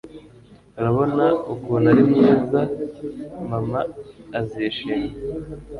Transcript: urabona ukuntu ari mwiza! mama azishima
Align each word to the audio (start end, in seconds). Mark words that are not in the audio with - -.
urabona 0.79 1.25
ukuntu 1.53 1.85
ari 1.93 2.03
mwiza! 2.09 2.59
mama 3.49 3.81
azishima 4.39 5.07